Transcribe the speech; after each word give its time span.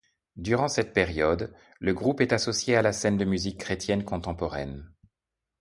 Durant 0.35 0.67
cette 0.67 0.93
période, 0.93 1.53
le 1.79 1.93
groupe 1.93 2.21
est 2.21 2.33
associé 2.33 2.75
à 2.75 2.81
la 2.81 2.91
scène 2.91 3.17
de 3.17 3.23
musique 3.25 3.59
chrétienne 3.59 4.03
contemporaine. 4.03 4.91